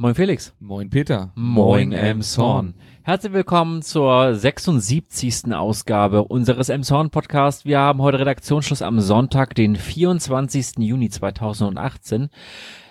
[0.00, 0.54] Moin Felix.
[0.60, 1.30] Moin Peter.
[1.34, 2.72] Moin Emshorn.
[3.02, 5.52] Herzlich willkommen zur 76.
[5.52, 7.66] Ausgabe unseres Emshorn Podcast.
[7.66, 10.78] Wir haben heute Redaktionsschluss am Sonntag, den 24.
[10.78, 12.30] Juni 2018.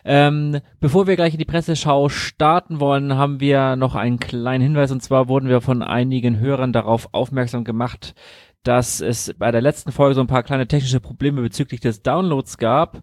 [0.05, 4.91] Ähm, bevor wir gleich in die Presseschau starten wollen, haben wir noch einen kleinen Hinweis
[4.91, 8.13] und zwar wurden wir von einigen Hörern darauf aufmerksam gemacht,
[8.61, 12.59] dass es bei der letzten Folge so ein paar kleine technische Probleme bezüglich des Downloads
[12.59, 13.01] gab.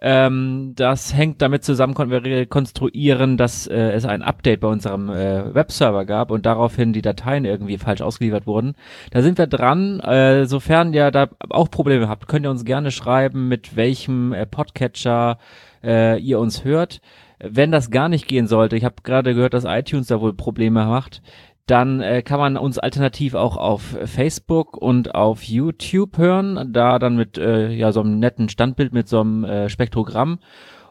[0.00, 5.10] Ähm, das hängt damit zusammen, konnten wir rekonstruieren, dass äh, es ein Update bei unserem
[5.10, 8.74] äh, Webserver gab und daraufhin die Dateien irgendwie falsch ausgeliefert wurden.
[9.10, 9.98] Da sind wir dran.
[10.00, 14.46] Äh, sofern ihr da auch Probleme habt, könnt ihr uns gerne schreiben, mit welchem äh,
[14.46, 15.38] Podcatcher
[15.82, 17.00] äh, ihr uns hört.
[17.40, 20.84] Wenn das gar nicht gehen sollte, ich habe gerade gehört, dass iTunes da wohl Probleme
[20.86, 21.22] macht,
[21.70, 27.16] dann äh, kann man uns alternativ auch auf Facebook und auf YouTube hören, da dann
[27.16, 30.38] mit äh, ja so einem netten Standbild mit so einem äh, Spektrogramm.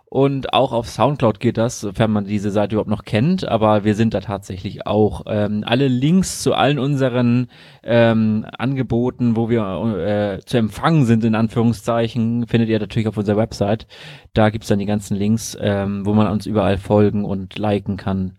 [0.10, 3.94] Und auch auf Soundcloud geht das, sofern man diese Seite überhaupt noch kennt, aber wir
[3.94, 5.24] sind da tatsächlich auch.
[5.28, 7.50] Ähm, alle Links zu allen unseren
[7.84, 13.36] ähm, Angeboten, wo wir äh, zu empfangen sind, in Anführungszeichen, findet ihr natürlich auf unserer
[13.36, 13.86] Website.
[14.34, 18.38] Da gibt's dann die ganzen Links, ähm, wo man uns überall folgen und liken kann.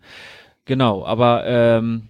[0.65, 2.09] Genau, aber ähm,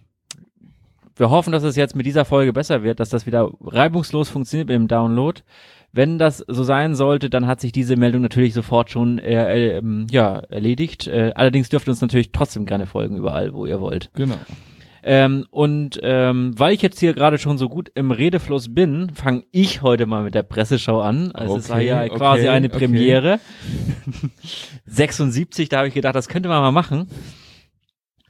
[1.19, 4.69] wir hoffen, dass es jetzt mit dieser Folge besser wird, dass das wieder reibungslos funktioniert
[4.69, 5.41] mit dem Download.
[5.91, 9.81] Wenn das so sein sollte, dann hat sich diese Meldung natürlich sofort schon äh, äh,
[10.11, 11.07] ja, erledigt.
[11.07, 14.11] Äh, allerdings dürft ihr uns natürlich trotzdem gerne folgen, überall, wo ihr wollt.
[14.13, 14.37] Genau.
[15.01, 19.43] Ähm, und ähm, weil ich jetzt hier gerade schon so gut im Redefluss bin, fange
[19.51, 21.31] ich heute mal mit der Presseschau an.
[21.31, 22.77] Also es war ja quasi okay, eine okay.
[22.77, 23.39] Premiere.
[24.85, 27.07] 76, da habe ich gedacht, das könnte man mal machen.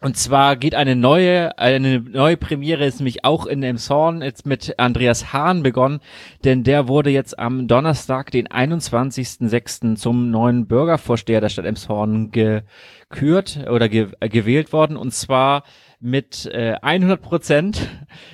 [0.01, 4.75] Und zwar geht eine neue, eine neue Premiere ist nämlich auch in Emshorn jetzt mit
[4.79, 5.99] Andreas Hahn begonnen,
[6.45, 9.97] denn der wurde jetzt am Donnerstag, den 21.06.
[9.97, 15.63] zum neuen Bürgervorsteher der Stadt Emshorn gekürt oder ge gewählt worden und zwar
[15.99, 17.89] mit äh, 100 Prozent.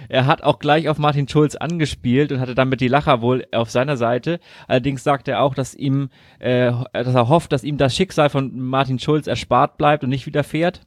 [0.07, 3.71] Er hat auch gleich auf Martin Schulz angespielt und hatte damit die Lacher wohl auf
[3.71, 4.39] seiner Seite.
[4.67, 8.55] Allerdings sagt er auch, dass ihm, äh, dass er hofft, dass ihm das Schicksal von
[8.59, 10.81] Martin Schulz erspart bleibt und nicht widerfährt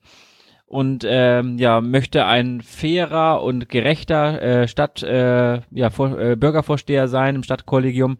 [0.68, 7.08] und ähm, ja möchte ein fairer und gerechter äh, Stadt äh, ja vor, äh, Bürgervorsteher
[7.08, 8.18] sein im Stadtkollegium,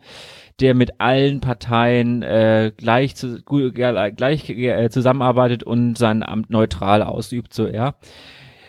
[0.60, 3.38] der mit allen Parteien äh, gleich zu,
[3.76, 7.94] ja, gleich äh, zusammenarbeitet und sein Amt neutral ausübt so er.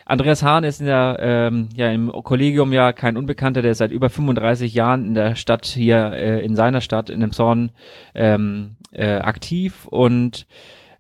[0.06, 3.91] Andreas Hahn ist in der, ähm, ja, im Kollegium ja kein Unbekannter, der ist seit
[3.91, 7.72] über 35 Jahren in der Stadt hier, äh, in seiner Stadt, in dem Zorn,
[8.16, 10.47] ähm, äh, aktiv und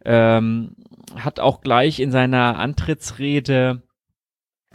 [0.05, 0.75] ähm,
[1.15, 3.81] hat auch gleich in seiner Antrittsrede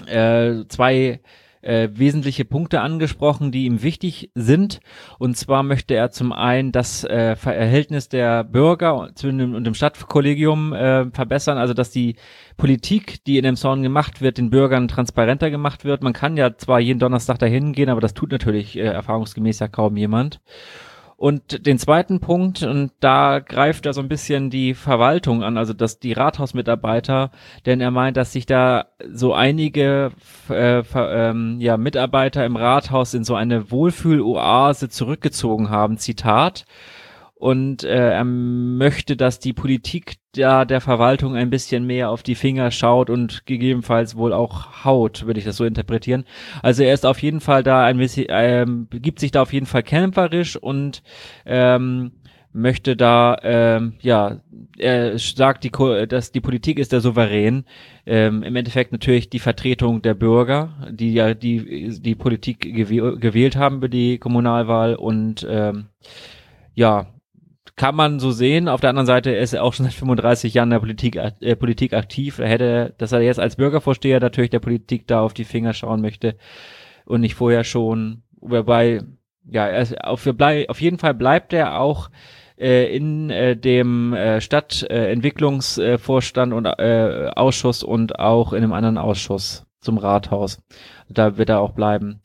[0.06, 1.20] äh, zwei
[1.64, 4.80] äh, wesentliche Punkte angesprochen, die ihm wichtig sind.
[5.18, 9.74] Und zwar möchte er zum einen das äh, Verhältnis der Bürger zwischen dem, und dem
[9.74, 12.16] Stadtkollegium äh, verbessern, also dass die
[12.56, 16.02] Politik, die in dem Zorn gemacht wird, den Bürgern transparenter gemacht wird.
[16.02, 19.68] Man kann ja zwar jeden Donnerstag dahin gehen, aber das tut natürlich äh, erfahrungsgemäß ja
[19.68, 20.40] kaum jemand.
[21.16, 25.72] Und den zweiten Punkt, und da greift er so ein bisschen die Verwaltung an, also
[25.72, 27.30] dass die Rathausmitarbeiter,
[27.66, 30.10] denn er meint, dass sich da so einige
[30.50, 36.64] äh, ähm, ja, Mitarbeiter im Rathaus in so eine Wohlfühloase zurückgezogen haben, Zitat.
[37.36, 42.36] Und äh, er möchte, dass die Politik da der Verwaltung ein bisschen mehr auf die
[42.36, 46.24] Finger schaut und gegebenenfalls wohl auch haut, würde ich das so interpretieren.
[46.62, 49.66] Also er ist auf jeden Fall da ein bisschen, ähm, gibt sich da auf jeden
[49.66, 51.02] Fall kämpferisch und
[51.44, 52.12] ähm,
[52.52, 54.40] möchte da, ähm, ja,
[54.78, 57.64] er sagt, die, Ko- dass die Politik ist der Souverän.
[58.06, 63.56] Ähm, Im Endeffekt natürlich die Vertretung der Bürger, die ja die, die Politik gewäh gewählt
[63.56, 65.86] haben für die Kommunalwahl und ähm,
[66.74, 67.06] ja,
[67.76, 68.68] kann man so sehen.
[68.68, 71.56] Auf der anderen Seite ist er auch schon seit 35 Jahren in der Politik, äh,
[71.56, 72.38] Politik aktiv.
[72.38, 76.00] Er hätte, dass er jetzt als Bürgervorsteher natürlich der Politik da auf die Finger schauen
[76.00, 76.36] möchte
[77.04, 78.22] und nicht vorher schon.
[78.40, 79.02] Wobei,
[79.44, 82.10] ja, er auf, auf jeden Fall bleibt er auch
[82.58, 89.66] äh, in äh, dem äh, Stadtentwicklungsvorstand und äh, Ausschuss und auch in einem anderen Ausschuss
[89.80, 90.62] zum Rathaus.
[91.08, 92.20] Da wird er auch bleiben.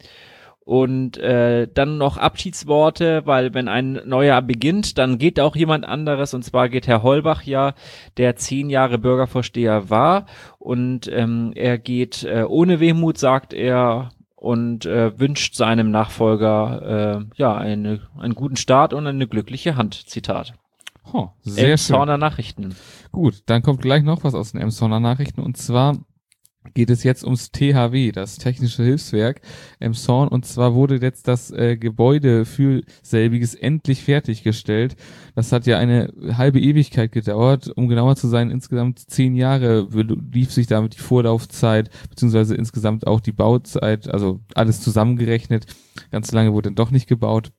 [0.69, 6.35] Und äh, dann noch Abschiedsworte, weil wenn ein neuer beginnt, dann geht auch jemand anderes.
[6.35, 7.73] Und zwar geht Herr Holbach ja,
[8.17, 10.27] der zehn Jahre Bürgervorsteher war.
[10.59, 17.25] Und ähm, er geht äh, ohne Wehmut, sagt er, und äh, wünscht seinem Nachfolger äh,
[17.35, 19.95] ja eine, einen guten Start und eine glückliche Hand.
[19.95, 20.53] Zitat.
[21.11, 21.65] Oh, sehr schön.
[21.95, 22.75] Elmshorner Nachrichten.
[23.11, 25.97] Gut, dann kommt gleich noch was aus den Emshorner Nachrichten und zwar
[26.73, 29.41] geht es jetzt ums THW, das Technische Hilfswerk
[29.79, 30.27] Emshorn.
[30.27, 34.95] Und zwar wurde jetzt das äh, Gebäude für selbiges endlich fertiggestellt.
[35.35, 37.71] Das hat ja eine halbe Ewigkeit gedauert.
[37.75, 39.87] Um genauer zu sein, insgesamt zehn Jahre
[40.31, 45.65] lief sich damit die Vorlaufzeit, beziehungsweise insgesamt auch die Bauzeit, also alles zusammengerechnet.
[46.11, 47.51] Ganz lange wurde dann doch nicht gebaut.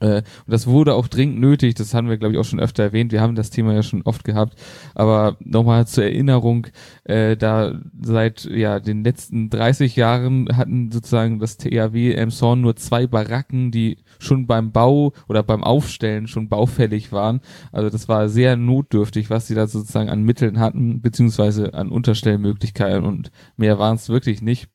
[0.00, 2.84] Äh, und das wurde auch dringend nötig, das haben wir, glaube ich, auch schon öfter
[2.84, 3.12] erwähnt.
[3.12, 4.58] Wir haben das Thema ja schon oft gehabt.
[4.94, 6.66] Aber nochmal zur Erinnerung,
[7.04, 13.06] äh, da seit ja den letzten 30 Jahren hatten sozusagen das THW Emshorn nur zwei
[13.06, 17.40] Baracken, die schon beim Bau oder beim Aufstellen schon baufällig waren.
[17.72, 23.04] Also das war sehr notdürftig, was sie da sozusagen an Mitteln hatten, beziehungsweise an Unterstellmöglichkeiten
[23.04, 24.68] und mehr waren es wirklich nicht.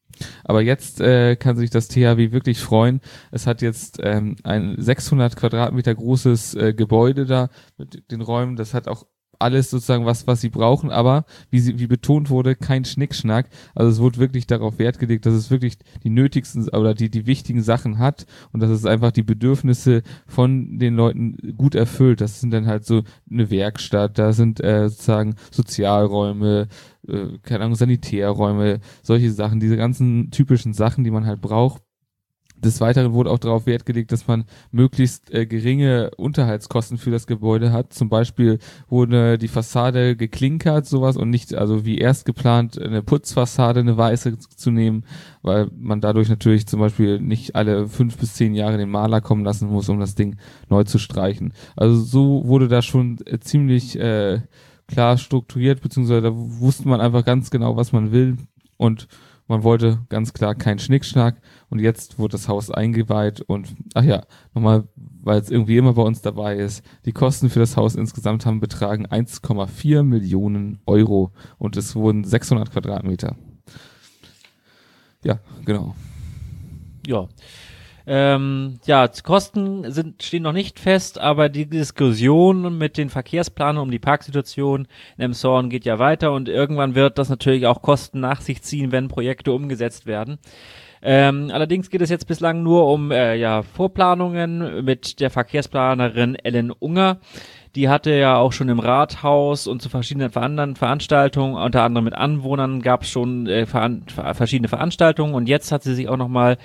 [0.44, 3.02] Aber jetzt äh, kann sich das THW wirklich freuen.
[3.32, 8.56] Es hat jetzt ähm, ein 600 Quadratmeter großes äh, Gebäude da mit den Räumen.
[8.56, 9.06] Das hat auch
[9.42, 13.50] alles sozusagen was, was sie brauchen, aber wie sie, wie betont wurde, kein Schnickschnack.
[13.76, 17.26] Also es wurde wirklich darauf Wert gelegt, dass es wirklich die nötigsten oder die, die
[17.26, 22.22] wichtigen Sachen hat und dass es einfach die Bedürfnisse von den Leuten gut erfüllt.
[22.22, 26.68] Das sind dann halt so eine Werkstatt, da sind äh, sozusagen Sozialräume,
[27.08, 31.82] äh, keine Ahnung, Sanitärräume, solche Sachen, diese ganzen typischen Sachen, die man halt braucht.
[32.64, 37.26] Des Weiteren wurde auch darauf Wert gelegt, dass man möglichst äh, geringe Unterhaltskosten für das
[37.26, 37.94] Gebäude hat.
[37.94, 43.80] Zum Beispiel wurde die Fassade geklinkert, sowas, und nicht, also wie erst geplant, eine Putzfassade,
[43.80, 45.06] eine weiße zu nehmen,
[45.42, 49.44] weil man dadurch natürlich zum Beispiel nicht alle fünf bis zehn Jahre den Maler kommen
[49.44, 50.38] lassen muss, um das Ding
[50.70, 51.54] neu zu streichen.
[51.76, 54.42] Also so wurde da schon äh, ziemlich äh,
[54.88, 58.38] klar strukturiert, beziehungsweise da wusste man einfach ganz genau, was man will
[58.78, 59.08] und
[59.52, 64.24] man wollte ganz klar keinen Schnickschnack und jetzt wurde das Haus eingeweiht und ach ja,
[64.54, 68.46] nochmal, weil es irgendwie immer bei uns dabei ist, die Kosten für das Haus insgesamt
[68.46, 73.36] haben betragen 1,4 Millionen Euro und es wurden 600 Quadratmeter.
[75.26, 75.96] Ja, genau.
[77.06, 77.28] Ja,
[78.08, 83.92] ähm, ja, Kosten sind, stehen noch nicht fest, aber die Diskussion mit den Verkehrsplanern um
[83.92, 84.88] die Parksituation
[85.18, 88.92] in Emshorn geht ja weiter und irgendwann wird das natürlich auch Kosten nach sich ziehen,
[88.92, 90.40] wenn Projekte umgesetzt werden.
[91.04, 96.72] Ähm, allerdings geht es jetzt bislang nur um äh, ja, Vorplanungen mit der Verkehrsplanerin Ellen
[96.72, 97.18] Unger.
[97.76, 102.14] Die hatte ja auch schon im Rathaus und zu verschiedenen anderen Veranstaltungen, unter anderem mit
[102.14, 106.58] Anwohnern, gab es schon äh, veran verschiedene Veranstaltungen und jetzt hat sie sich auch nochmal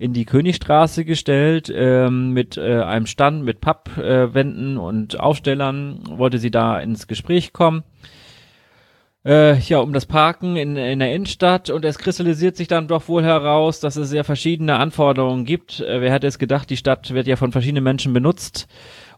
[0.00, 6.38] in die Königstraße gestellt ähm, mit äh, einem Stand mit Pappwänden äh, und Aufstellern, wollte
[6.38, 7.84] sie da ins Gespräch kommen
[9.24, 13.08] äh, ja, um das Parken in, in der Innenstadt und es kristallisiert sich dann doch
[13.08, 15.80] wohl heraus, dass es sehr verschiedene Anforderungen gibt.
[15.80, 18.66] Äh, wer hätte es gedacht, die Stadt wird ja von verschiedenen Menschen benutzt.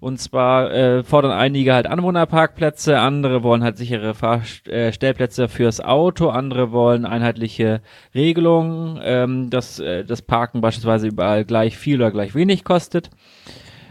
[0.02, 6.28] Und zwar äh, fordern einige halt Anwohnerparkplätze, andere wollen halt sichere Fahrstellplätze äh, fürs Auto,
[6.28, 7.82] andere wollen einheitliche
[8.12, 13.10] Regelungen, ähm, dass äh, das Parken beispielsweise überall gleich viel oder gleich wenig kostet.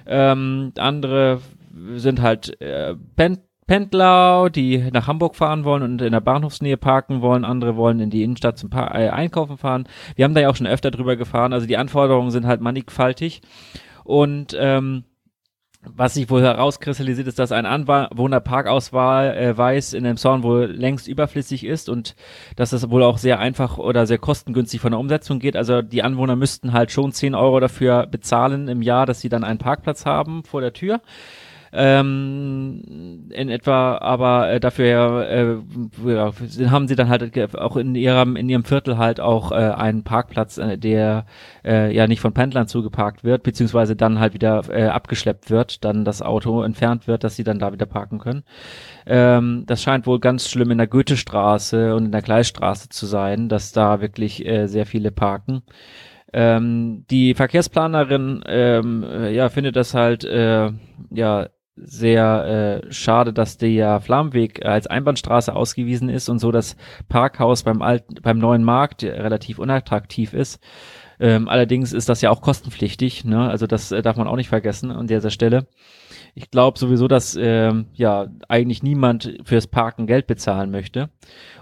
[0.06, 1.40] Ähm, andere
[1.96, 7.22] sind halt äh, Pen Pendler, die nach Hamburg fahren wollen und in der Bahnhofsnähe parken
[7.22, 7.46] wollen.
[7.46, 9.88] Andere wollen in die Innenstadt zum pa äh, Einkaufen fahren.
[10.18, 11.54] Wir haben da ja auch schon öfter drüber gefahren.
[11.54, 13.42] Also die Anforderungen sind halt mannigfaltig.
[14.04, 15.06] Und ähm,
[15.83, 21.66] was sich wohl herauskristallisiert, ist, dass ein Anwohnerparkausweis äh, in dem Zorn wohl längst überflüssig
[21.66, 22.16] ist und
[22.56, 25.56] dass es wohl auch sehr einfach oder sehr kostengünstig von der Umsetzung geht.
[25.56, 29.44] Also die Anwohner müssten halt schon 10 Euro dafür bezahlen im Jahr, dass sie dann
[29.44, 31.01] einen Parkplatz haben vor der Tür
[31.74, 36.32] ähm, in etwa, aber äh, dafür äh, ja,
[36.70, 40.58] haben sie dann halt auch in ihrem in ihrem Viertel halt auch äh, einen Parkplatz,
[40.58, 41.25] äh, der
[41.63, 46.04] äh, ja nicht von Pendlern zugeparkt wird, beziehungsweise dann halt wieder äh, abgeschleppt wird, dann
[46.04, 48.44] das Auto entfernt wird, dass sie dann da wieder parken können.
[49.06, 53.48] Ähm, das scheint wohl ganz schlimm in der Goethestraße und in der Gleisstraße zu sein,
[53.48, 55.63] dass da wirklich äh, sehr viele parken.
[56.34, 60.72] Ähm, die Verkehrsplanerin ähm, äh, ja findet das halt äh,
[61.10, 66.75] ja sehr äh, schade, dass der Flammweg als Einbahnstraße ausgewiesen ist und so das
[67.08, 70.60] Parkhaus beim alten, beim neuen Markt relativ unattraktiv ist.
[71.20, 73.48] Ähm, allerdings ist das ja auch kostenpflichtig, ne?
[73.50, 75.68] Also das äh, darf man auch nicht vergessen an dieser Stelle.
[76.34, 81.10] Ich glaube sowieso, dass ähm, ja eigentlich niemand fürs Parken Geld bezahlen möchte.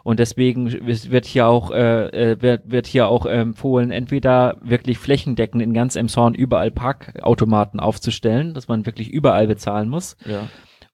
[0.04, 5.62] Und deswegen wird hier auch, äh, äh, wird, wird hier auch empfohlen, entweder wirklich flächendeckend
[5.62, 10.18] in ganz Emshorn überall Parkautomaten aufzustellen, dass man wirklich überall bezahlen muss.
[10.26, 10.48] Ja.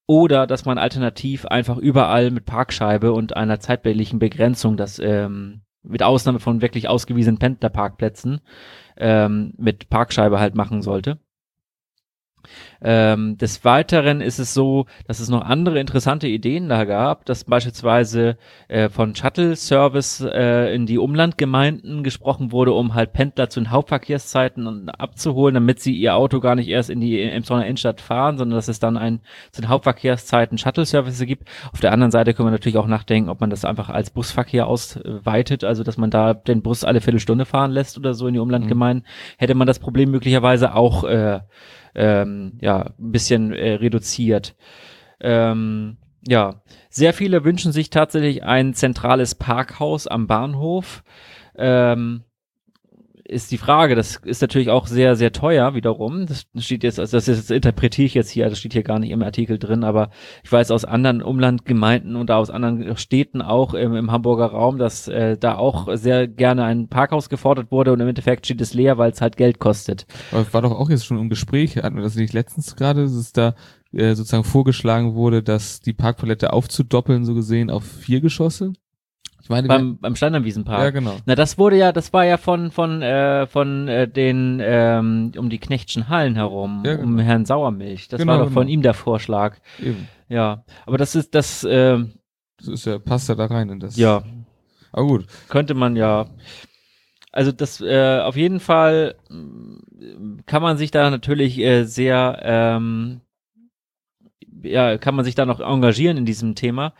[0.08, 6.03] Oder dass man alternativ einfach überall mit Parkscheibe und einer zeitbildlichen Begrenzung das ähm, mit
[6.03, 8.41] Ausnahme von wirklich ausgewiesenen Pendlerparkplätzen
[8.98, 11.20] ähm, mit Parkscheibe halt machen sollte.
[12.81, 17.43] Ähm, des Weiteren ist es so, dass es noch andere interessante Ideen da gab, dass
[17.43, 18.37] beispielsweise
[18.67, 24.89] äh, von Shuttle-Service äh, in die Umlandgemeinden gesprochen wurde, um halt Pendler zu den Hauptverkehrszeiten
[24.89, 28.67] abzuholen, damit sie ihr Auto gar nicht erst in die Emsonner Innenstadt fahren, sondern dass
[28.67, 29.21] es dann ein
[29.51, 31.49] zu den Hauptverkehrszeiten Shuttle-Service gibt.
[31.71, 34.67] Auf der anderen Seite können wir natürlich auch nachdenken, ob man das einfach als Busverkehr
[34.67, 38.39] ausweitet, also dass man da den Bus alle Viertelstunde fahren lässt oder so in die
[38.39, 39.05] Umlandgemeinden.
[39.05, 39.35] Mhm.
[39.37, 41.39] Hätte man das Problem möglicherweise auch äh,
[41.95, 44.55] ähm, ja, ein bisschen äh, reduziert.
[45.19, 45.97] Ähm,
[46.27, 51.03] ja, sehr viele wünschen sich tatsächlich ein zentrales Parkhaus am Bahnhof.
[51.57, 52.23] Ähm,
[53.27, 56.27] ist die Frage, das ist natürlich auch sehr, sehr teuer wiederum.
[56.27, 59.00] Das steht jetzt, also das, ist, das interpretiere ich jetzt hier, das steht hier gar
[59.00, 60.10] nicht im Artikel drin, aber
[60.44, 65.08] ich weiß aus anderen Umlandgemeinden und aus anderen Städten auch im, im Hamburger Raum, dass
[65.08, 68.98] äh, da auch sehr gerne ein Parkhaus gefordert wurde und im Endeffekt steht es leer,
[68.98, 70.05] weil es halt Geld kostet.
[70.32, 73.13] Aber war doch auch jetzt schon im Gespräch, hatten wir das nicht letztens gerade, dass
[73.13, 73.55] es da
[73.91, 78.74] äh, sozusagen vorgeschlagen wurde, dass die Parkpalette aufzudoppeln, so gesehen, auf vier Geschosse?
[79.45, 80.81] Ich meine, beim, beim Steinernwiesenpark.
[80.81, 81.17] Ja, genau.
[81.27, 85.51] Na, das wurde ja, das war ja von von äh, von äh, den ähm, um
[85.51, 87.07] die Knechtschen Hallen herum, ja, genau.
[87.07, 88.07] um Herrn Sauermilch.
[88.07, 88.61] Das genau, war doch genau.
[88.61, 89.57] von ihm der Vorschlag.
[89.79, 90.07] Eben.
[90.29, 91.63] Ja, aber das ist das.
[91.63, 91.99] Äh,
[92.57, 93.97] das ist ja passt ja da rein in das.
[93.97, 94.23] Ja.
[94.91, 95.27] Aber gut.
[95.47, 96.25] Könnte man ja.
[97.31, 103.21] Also das äh, auf jeden Fall mm, kann man sich da natürlich äh, sehr ähm,
[104.63, 106.95] ja kann man sich da noch engagieren in diesem Thema.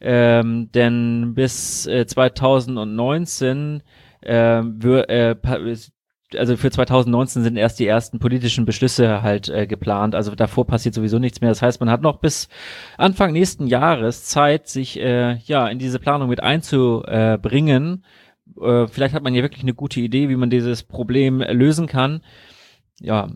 [0.00, 3.82] Ähm, denn bis äh, 2019
[4.20, 5.36] äh, wir, äh,
[6.34, 10.14] also für 2019 sind erst die ersten politischen Beschlüsse halt äh, geplant.
[10.14, 11.50] Also davor passiert sowieso nichts mehr.
[11.50, 12.48] Das heißt, man hat noch bis
[12.98, 18.04] Anfang nächsten Jahres Zeit, sich äh, ja in diese Planung mit einzubringen.
[18.60, 22.22] Äh, vielleicht hat man ja wirklich eine gute Idee, wie man dieses Problem lösen kann.
[23.00, 23.28] Ja,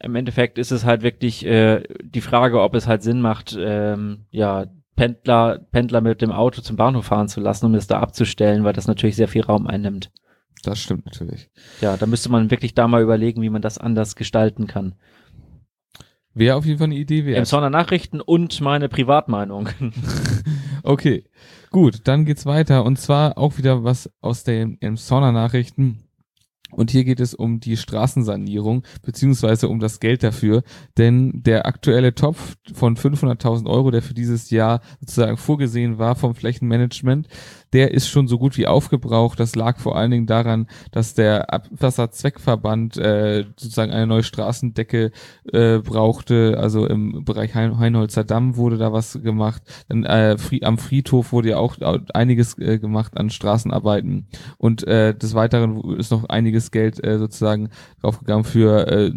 [0.00, 4.26] im Endeffekt ist es halt wirklich äh, die Frage, ob es halt Sinn macht, ähm,
[4.30, 4.66] ja,
[4.98, 8.72] Pendler, Pendler mit dem Auto zum Bahnhof fahren zu lassen, um es da abzustellen, weil
[8.72, 10.10] das natürlich sehr viel Raum einnimmt.
[10.64, 11.50] Das stimmt natürlich.
[11.80, 14.96] Ja, da müsste man wirklich da mal überlegen, wie man das anders gestalten kann.
[16.34, 17.38] Wäre auf jeden Fall eine Idee wert.
[17.38, 19.68] Emsonner Nachrichten und meine Privatmeinung.
[20.82, 21.24] okay,
[21.70, 26.07] gut, dann geht's weiter und zwar auch wieder was aus den Emsonner Nachrichten.
[26.70, 30.62] Und hier geht es um die Straßensanierung beziehungsweise um das Geld dafür,
[30.98, 36.34] denn der aktuelle Topf von 500.000 Euro, der für dieses Jahr sozusagen vorgesehen war vom
[36.34, 37.28] Flächenmanagement,
[37.72, 39.38] der ist schon so gut wie aufgebraucht.
[39.40, 45.10] Das lag vor allen Dingen daran, dass der Abwasserzweckverband äh, sozusagen eine neue Straßendecke
[45.52, 46.56] äh, brauchte.
[46.58, 49.62] Also im Bereich hein Heinholzer Damm wurde da was gemacht.
[49.88, 51.76] Dann äh, am Friedhof wurde ja auch
[52.14, 54.28] einiges äh, gemacht an Straßenarbeiten.
[54.56, 59.12] Und äh, des Weiteren ist noch einiges Geld äh, sozusagen draufgegangen für äh,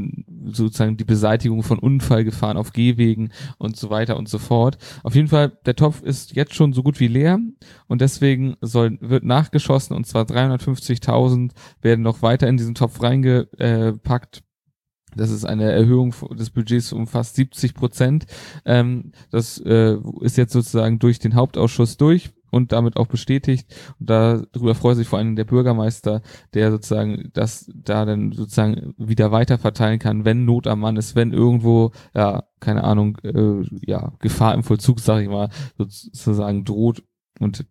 [0.45, 4.77] sozusagen die Beseitigung von Unfallgefahren auf Gehwegen und so weiter und so fort.
[5.03, 7.39] Auf jeden Fall, der Topf ist jetzt schon so gut wie leer
[7.87, 13.01] und deswegen deswegen soll, wird nachgeschossen und zwar 350.000 werden noch weiter in diesen Topf
[13.01, 14.43] reingepackt.
[15.15, 18.25] Das ist eine Erhöhung des Budgets um fast 70 Prozent.
[18.63, 23.73] Ähm, das äh, ist jetzt sozusagen durch den Hauptausschuss durch und damit auch bestätigt.
[23.99, 26.21] Und darüber freut sich vor allem der Bürgermeister,
[26.53, 31.15] der sozusagen das da dann sozusagen wieder weiter verteilen kann, wenn Not am Mann ist,
[31.15, 37.03] wenn irgendwo, ja, keine Ahnung, äh, ja, Gefahr im Vollzug, sag ich mal, sozusagen droht.
[37.39, 37.65] Und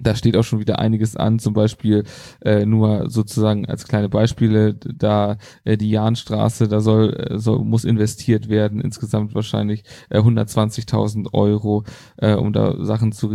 [0.00, 2.04] da steht auch schon wieder einiges an, zum Beispiel
[2.42, 7.84] äh, nur sozusagen als kleine Beispiele, da äh, die Jahnstraße, da soll, äh, soll muss
[7.84, 11.84] investiert werden, insgesamt wahrscheinlich äh, 120.000 Euro,
[12.18, 13.30] äh, um da Sachen zu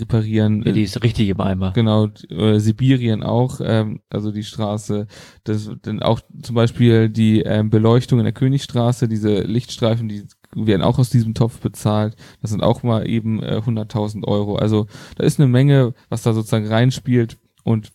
[0.00, 0.62] reparieren.
[0.64, 1.72] Ja, die ist richtig im Eimer.
[1.72, 5.06] Genau, äh, Sibirien auch, ähm, also die Straße,
[5.44, 10.82] das dann auch zum Beispiel die ähm, Beleuchtung in der Königstraße, diese Lichtstreifen, die werden
[10.82, 12.16] auch aus diesem Topf bezahlt.
[12.40, 14.56] Das sind auch mal eben äh, 100.000 Euro.
[14.56, 17.38] Also da ist eine Menge, was da sozusagen reinspielt.
[17.62, 17.92] Und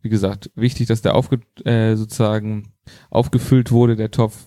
[0.00, 2.72] wie gesagt, wichtig, dass der aufge äh, sozusagen
[3.10, 4.46] aufgefüllt wurde, der Topf.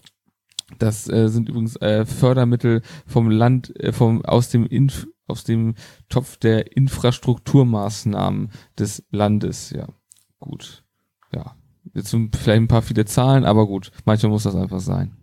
[0.79, 5.75] Das äh, sind übrigens äh, Fördermittel vom Land, äh, vom aus dem Inf aus dem
[6.09, 9.71] Topf der Infrastrukturmaßnahmen des Landes.
[9.71, 9.87] Ja,
[10.39, 10.83] gut.
[11.33, 11.55] Ja,
[11.93, 15.17] jetzt sind vielleicht ein paar viele Zahlen, aber gut, manchmal muss das einfach sein.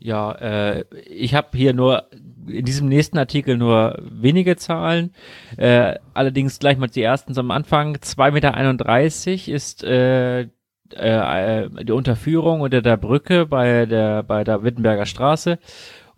[0.00, 2.08] Ja, äh, ich habe hier nur
[2.46, 5.12] in diesem nächsten Artikel nur wenige Zahlen.
[5.56, 7.96] Äh, allerdings gleich mal die ersten zum Anfang.
[7.96, 10.46] 2,31 Meter ist äh,
[10.94, 15.58] äh, die Unterführung unter der Brücke bei der, bei der Wittenberger Straße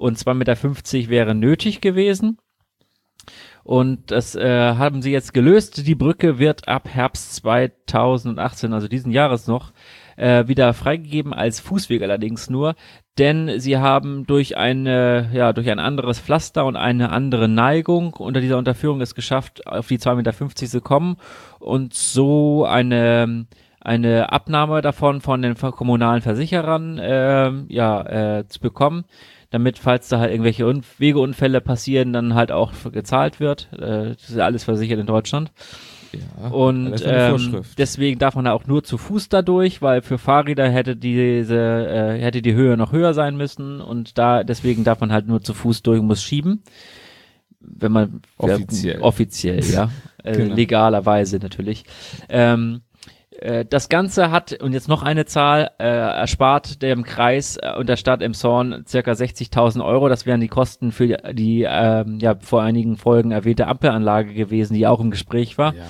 [0.01, 2.39] und 2,50 Meter wäre nötig gewesen.
[3.63, 5.87] Und das äh, haben sie jetzt gelöst.
[5.87, 9.73] Die Brücke wird ab Herbst 2018, also diesen Jahres noch,
[10.17, 12.75] äh, wieder freigegeben als Fußweg allerdings nur
[13.21, 18.41] denn sie haben durch eine, ja, durch ein anderes Pflaster und eine andere Neigung unter
[18.41, 21.17] dieser Unterführung es geschafft, auf die 2,50 Meter zu kommen
[21.59, 23.47] und so eine,
[23.79, 29.05] eine Abnahme davon von den kommunalen Versicherern äh, ja, äh, zu bekommen,
[29.51, 33.69] damit, falls da halt irgendwelche Un Wegeunfälle passieren, dann halt auch gezahlt wird.
[33.73, 35.53] Äh, das ist ja alles versichert in Deutschland.
[36.13, 40.69] Ja, Und ähm, deswegen darf man da auch nur zu Fuß dadurch, weil für Fahrräder
[40.69, 45.13] hätte diese äh, hätte die Höhe noch höher sein müssen und da deswegen darf man
[45.13, 46.63] halt nur zu Fuß durch und muss schieben,
[47.61, 48.97] wenn man Offiziell.
[48.97, 49.91] ja, offiziell ja
[50.25, 50.55] äh, Genau.
[50.57, 51.85] legalerweise natürlich.
[52.29, 52.90] Ähm, äh,
[53.69, 57.97] das Ganze hat, und jetzt noch eine Zahl, äh, erspart dem Kreis äh, und der
[57.97, 60.09] Stadt Emshorn circa 60.000 Euro.
[60.09, 64.75] Das wären die Kosten für die, die ähm, ja, vor einigen Folgen erwähnte Ampelanlage gewesen,
[64.75, 65.75] die auch im Gespräch war.
[65.75, 65.83] ja.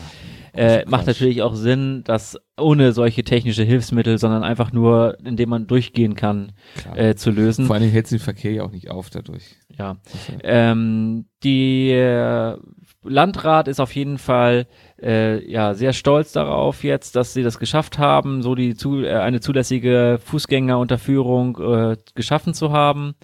[0.52, 5.68] Äh, macht natürlich auch Sinn, dass ohne solche technische Hilfsmittel, sondern einfach nur, indem man
[5.68, 6.98] durchgehen kann, Klar.
[6.98, 7.66] äh, zu lösen.
[7.66, 9.44] Vor Dingen hält sich der Verkehr ja auch nicht auf dadurch.
[9.78, 9.98] Ja-
[10.42, 12.56] Ähm, die äh,
[13.04, 14.66] Landrat ist auf jeden Fall
[15.02, 19.14] äh, ja sehr stolz darauf jetzt, dass sie das geschafft haben, so die zu, äh,
[19.14, 23.14] eine zulässige Fußgängerunterführung äh, geschaffen zu haben.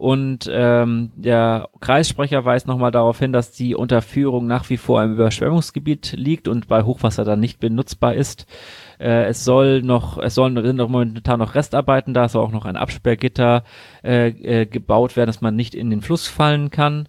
[0.00, 5.12] Und ähm, der Kreissprecher weist nochmal darauf hin, dass die Unterführung nach wie vor im
[5.12, 8.46] Überschwemmungsgebiet liegt und bei Hochwasser dann nicht benutzbar ist.
[8.98, 12.50] Äh, es soll noch, es sollen sind noch momentan noch Restarbeiten da, es soll auch
[12.50, 13.62] noch ein Absperrgitter
[14.02, 17.06] äh, äh, gebaut werden, dass man nicht in den Fluss fallen kann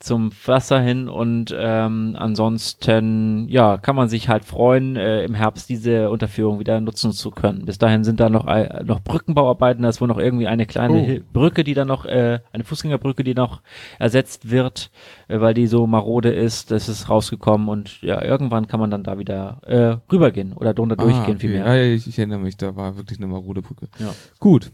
[0.00, 5.68] zum Wasser hin und ähm, ansonsten ja kann man sich halt freuen äh, im Herbst
[5.68, 7.64] diese Unterführung wieder nutzen zu können.
[7.64, 10.88] Bis dahin sind da noch äh, noch Brückenbauarbeiten, da ist wohl noch irgendwie eine kleine
[11.20, 11.32] Oh.
[11.32, 13.60] Brücke, die dann noch äh, eine Fußgängerbrücke, die noch
[13.98, 14.90] ersetzt wird,
[15.26, 16.70] äh, weil die so marode ist.
[16.70, 20.94] Das ist rausgekommen und ja irgendwann kann man dann da wieder äh, rübergehen oder drunter
[20.96, 21.38] durchgehen Ah, okay.
[21.38, 21.66] vielmehr.
[21.66, 23.88] Ja, ja, ich, ich erinnere mich, da war wirklich eine marode Brücke.
[23.98, 24.14] Ja.
[24.38, 24.70] Gut.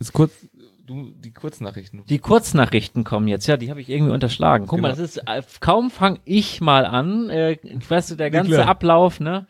[0.00, 0.32] Jetzt kurz,
[0.86, 2.04] du, die Kurznachrichten.
[2.06, 4.66] Die Kurznachrichten kommen jetzt, ja, die habe ich irgendwie unterschlagen.
[4.66, 5.00] Guck mal, Genau.
[5.02, 8.66] das ist, äh, kaum fange ich mal an, äh, ich weiß, der Ja, ganze.
[8.66, 9.46] Ablauf, ne?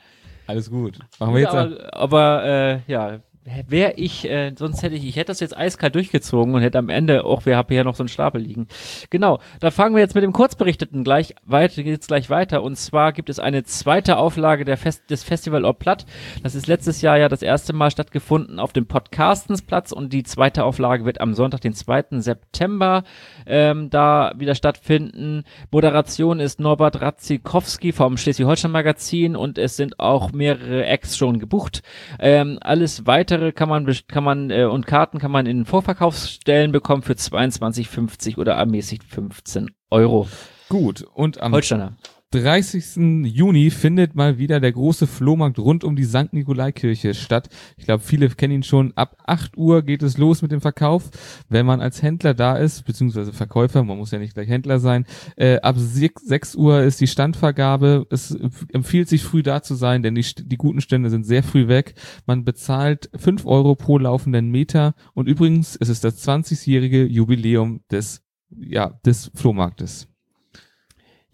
[0.47, 0.99] Alles gut.
[1.19, 1.75] Machen wir jetzt an.
[1.79, 5.95] aber, aber äh, ja, wäre ich, äh, sonst hätte ich, ich hätte das jetzt eiskalt
[5.95, 8.69] durchgezogen und hätte am Ende, auch wir haben hier noch so einen Stapel liegen.
[9.11, 12.63] Genau, da fangen wir jetzt mit dem Kurzberichteten gleich weiter, geht's gleich weiter.
[12.63, 16.07] Und zwar gibt es eine zweite Auflage der Fest, des Festival Au Platt.
[16.43, 20.65] Das ist letztes Jahr ja das erste Mal stattgefunden auf dem Podcastенsplatz und die zweite
[20.65, 22.21] Auflage wird am Sonntag, den 2.
[22.21, 23.03] September,
[23.47, 25.45] ähm, da wieder stattfinden.
[25.71, 31.83] Moderation ist Norbert Ratzikowski vom Schleswig-Holstein-Magazin und es sind auch mehrere Acts schon gebucht.
[32.19, 37.03] Ähm, alles weitere kann man kann man äh, und Karten kann man in Vorverkaufsstellen bekommen
[37.03, 40.29] für 22,50 oder ermäßigt 15 Euro.
[40.69, 41.03] Gut.
[41.03, 41.97] Und am Holsteiner.
[42.33, 43.27] 30.
[43.27, 46.33] Juni findet mal wieder der große Flohmarkt rund um die St.
[46.33, 47.51] Nikolaikirche statt.
[47.77, 48.93] Ich glaube, viele kennen ihn schon.
[48.97, 51.11] Ab 8 Uhr geht es los mit dem Verkauf.
[51.51, 55.05] Wenn man als Händler da ist, beziehungsweise Verkäufer, man muss ja nicht gleich Händler sein,
[55.37, 58.07] äh, ab 6, 6 Uhr ist die Standvergabe.
[58.09, 58.35] Es
[58.73, 61.95] empfiehlt sich früh da zu sein, denn die, die guten Stände sind sehr früh weg.
[62.25, 64.95] Man bezahlt 5 Euro pro laufenden Meter.
[65.13, 70.09] Und übrigens, es ist das 20-jährige Jubiläum des, ja, des Flohmarktes.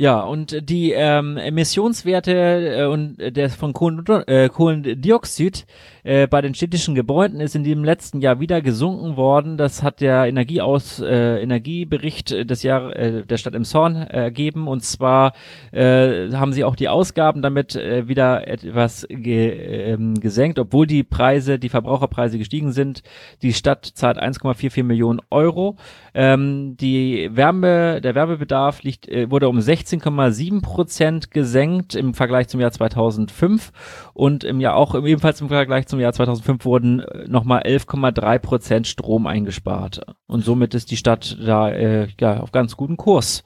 [0.01, 5.67] Ja, und die ähm, Emissionswerte äh, und äh, der von Kohlen, äh, Kohlendioxid
[6.05, 9.57] äh, bei den städtischen Gebäuden ist in dem letzten Jahr wieder gesunken worden.
[9.57, 14.69] Das hat der Energieaus äh, Energiebericht des Jahr äh, der Stadt Emshorn äh, ergeben.
[14.69, 15.33] Und zwar
[15.73, 19.51] äh, haben sie auch die Ausgaben damit äh, wieder etwas ge,
[19.93, 23.03] ähm, gesenkt, obwohl die Preise, die Verbraucherpreise gestiegen sind.
[23.43, 25.77] Die Stadt zahlt 1,44 Millionen Euro.
[26.15, 32.61] Ähm, die Wärme, der Werbebedarf liegt, äh, wurde um 16,7 Prozent gesenkt im Vergleich zum
[32.61, 33.73] Jahr 2005
[34.15, 38.87] und im Jahr auch ebenfalls im Vergleich zum Jahr 2005 wurden äh, nochmal 11,3 Prozent
[38.87, 43.43] Strom eingespart und somit ist die Stadt da äh, ja auf ganz guten Kurs.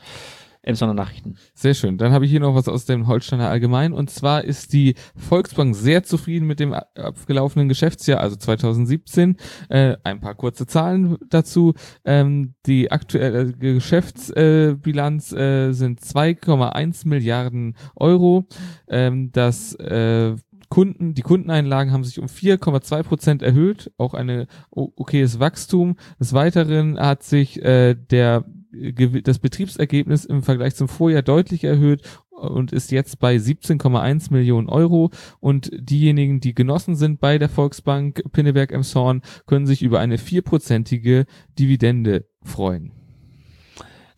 [0.63, 1.37] Emsonner Nachrichten.
[1.55, 1.99] Sehr schön.
[1.99, 3.93] Dann habe ich hier noch was aus dem Holsteiner Allgemein.
[3.93, 9.37] Und zwar ist die Volksbank sehr zufrieden mit dem abgelaufenen Geschäftsjahr, also 2017.
[9.69, 11.75] Äh, ein paar kurze Zahlen dazu.
[12.05, 18.47] Ähm, die aktuelle Geschäftsbilanz äh, sind 2,1 Milliarden Euro.
[18.89, 20.37] Ähm, das äh,
[20.69, 25.97] Kunden, die Kundeneinlagen haben sich um 4,2 Prozent erhöht, auch eine okayes Wachstum.
[26.19, 32.73] Des Weiteren hat sich äh, der das Betriebsergebnis im Vergleich zum Vorjahr deutlich erhöht und
[32.73, 35.11] ist jetzt bei 17,1 Millionen Euro.
[35.41, 41.27] Und diejenigen, die Genossen sind bei der Volksbank Pinneberg Emshorn, können sich über eine vierprozentige
[41.59, 43.02] Dividende freuen.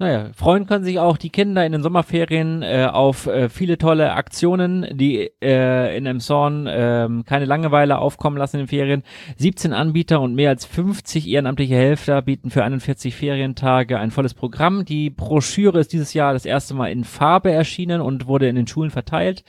[0.04, 4.12] Naja, freuen können sich auch die Kinder in den Sommerferien äh, auf äh, viele tolle
[4.12, 9.02] Aktionen, die äh, in Emshorn äh, keine Langeweile aufkommen lassen in den Ferien.
[9.38, 14.84] 17 Anbieter und mehr als 50 ehrenamtliche Helfer bieten für 41 Ferientage ein volles Programm.
[14.84, 18.66] Die Broschüre ist dieses Jahr das erste Mal in Farbe erschienen und wurde in den
[18.66, 19.42] Schulen verteilt.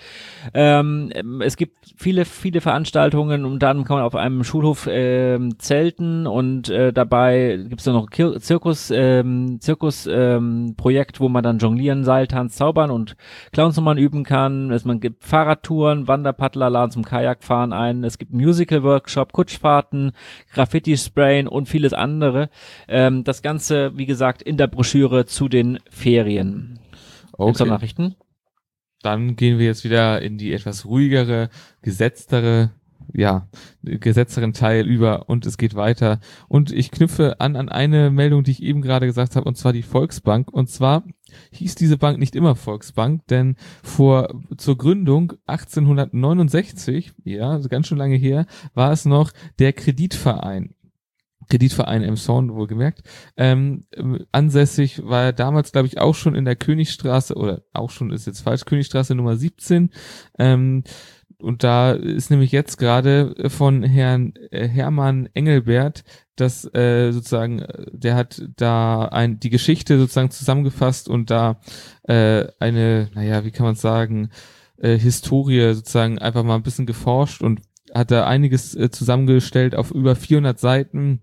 [0.53, 6.27] Ähm, es gibt viele, viele Veranstaltungen und dann kann man auf einem Schulhof äh, zelten
[6.27, 10.07] und äh, dabei gibt es noch Zirkus, ähm, Zirkus
[10.45, 13.15] ähm, Projekt, wo man dann jonglieren, Seiltanz, Zaubern und
[13.51, 14.71] Clownsnummern üben kann.
[14.71, 18.03] Es man gibt Fahrradtouren, Wanderpaddler laden zum Kajakfahren ein.
[18.03, 20.11] Es gibt Musical-Workshop, Kutschfahrten,
[20.53, 22.49] Graffiti-Sprayen und vieles andere.
[22.87, 26.79] Ähm, das Ganze, wie gesagt, in der Broschüre zu den Ferien.
[27.33, 27.65] Okay.
[27.65, 28.15] Nachrichten?
[29.01, 31.49] Dann gehen wir jetzt wieder in die etwas ruhigere,
[31.81, 32.71] gesetztere
[33.13, 33.47] ja,
[33.83, 36.19] gesetzteren Teil über und es geht weiter.
[36.47, 39.73] Und ich knüpfe an an eine Meldung, die ich eben gerade gesagt habe, und zwar
[39.73, 40.51] die Volksbank.
[40.51, 41.03] Und zwar
[41.51, 47.97] hieß diese Bank nicht immer Volksbank, denn vor zur Gründung 1869, ja, also ganz schön
[47.97, 50.75] lange her, war es noch der Kreditverein.
[51.49, 53.03] Kreditverein Emson, wohlgemerkt.
[53.37, 53.85] Ähm,
[54.31, 58.27] ansässig war er damals, glaube ich, auch schon in der Königstraße, oder auch schon ist
[58.27, 59.91] jetzt falsch, Königstraße Nummer 17.
[60.39, 60.83] Ähm,
[61.45, 66.03] und da ist nämlich jetzt gerade von Herrn äh, Hermann Engelbert,
[66.35, 71.61] dass äh, sozusagen, äh, der hat da ein, die Geschichte sozusagen zusammengefasst und da
[72.03, 74.31] äh, eine, naja, wie kann man sagen,
[74.77, 77.61] äh, Historie sozusagen einfach mal ein bisschen geforscht und
[77.93, 81.21] hat da einiges äh, zusammengestellt auf über 400 Seiten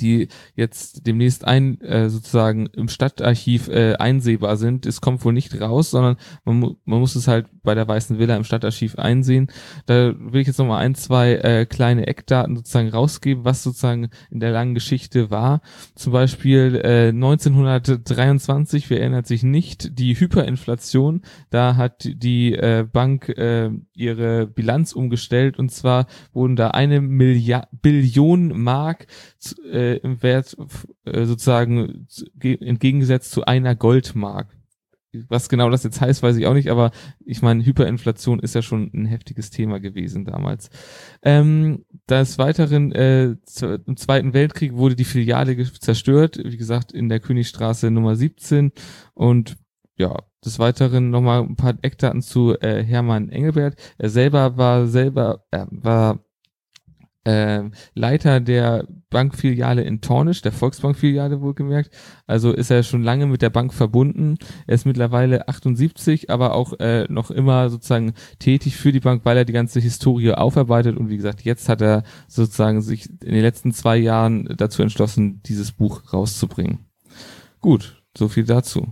[0.00, 4.86] die jetzt demnächst ein äh, sozusagen im Stadtarchiv äh, einsehbar sind.
[4.86, 8.36] Es kommt wohl nicht raus, sondern man, man muss es halt bei der Weißen Villa
[8.36, 9.48] im Stadtarchiv einsehen.
[9.86, 14.40] Da will ich jetzt nochmal ein, zwei äh, kleine Eckdaten sozusagen rausgeben, was sozusagen in
[14.40, 15.60] der langen Geschichte war.
[15.94, 23.28] Zum Beispiel äh, 1923, wer erinnert sich nicht, die Hyperinflation, da hat die äh, Bank
[23.28, 29.06] äh, ihre Bilanz umgestellt und zwar wurden da eine Milliard Billion Mark
[29.70, 30.56] äh, im Wert
[31.04, 32.06] äh, sozusagen
[32.40, 34.54] entgegengesetzt zu einer Goldmark.
[35.28, 36.90] Was genau das jetzt heißt, weiß ich auch nicht, aber
[37.24, 40.68] ich meine, Hyperinflation ist ja schon ein heftiges Thema gewesen damals.
[41.22, 47.20] Ähm, des Weiteren, äh, im Zweiten Weltkrieg wurde die Filiale zerstört, wie gesagt, in der
[47.20, 48.72] Königstraße Nummer 17
[49.14, 49.56] und
[49.96, 53.76] ja, des Weiteren nochmal ein paar Eckdaten zu äh, Hermann Engelbert.
[53.98, 56.20] Er selber war selber, äh, war
[57.28, 61.90] äh, Leiter der Bankfiliale in Tornisch, der Volksbankfiliale wohlgemerkt.
[62.26, 64.38] Also ist er schon lange mit der Bank verbunden.
[64.66, 69.36] Er ist mittlerweile 78, aber auch äh, noch immer sozusagen tätig für die Bank, weil
[69.36, 70.96] er die ganze Historie aufarbeitet.
[70.96, 75.42] Und wie gesagt, jetzt hat er sozusagen sich in den letzten zwei Jahren dazu entschlossen,
[75.44, 76.86] dieses Buch rauszubringen.
[77.60, 78.88] Gut, so viel dazu.